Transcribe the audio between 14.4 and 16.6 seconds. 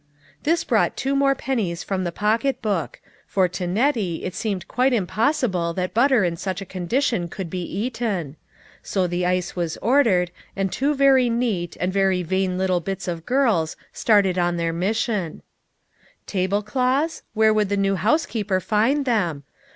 their mission. TIIE TRUTH IS TOLD. 49